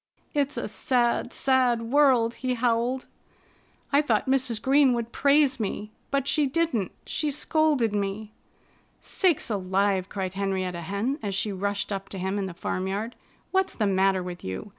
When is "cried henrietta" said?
10.09-10.81